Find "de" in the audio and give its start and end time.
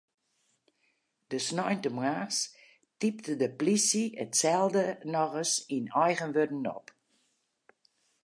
1.33-1.39, 3.41-3.49